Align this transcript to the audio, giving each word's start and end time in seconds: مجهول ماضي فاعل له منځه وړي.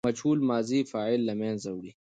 مجهول 0.09 0.39
ماضي 0.51 0.79
فاعل 0.91 1.21
له 1.29 1.33
منځه 1.41 1.69
وړي. 1.73 1.91